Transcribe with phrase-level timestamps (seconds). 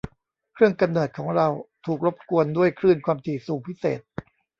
[0.53, 1.47] เครื่องกำเนิดของเรา
[1.85, 3.99] ถูกรบกวนด้วยคลื่นความถี่สูงพิเศษ